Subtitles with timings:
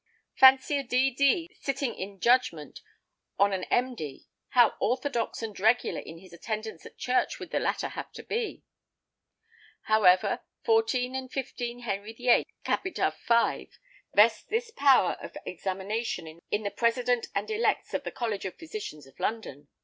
[0.33, 1.47] Fancy a D.D.
[1.59, 2.81] sitting in judgment
[3.37, 4.25] on an |9| M.D.
[4.49, 8.63] How orthodox and regular in his attendance at church would the latter have to be!
[9.83, 12.47] However, 14 & 15 Henry VIII.
[12.63, 12.83] cap.
[13.13, 13.77] 5,
[14.15, 19.05] vests this power of examination in the President and Elects of the College of Physicians
[19.05, 19.67] of London.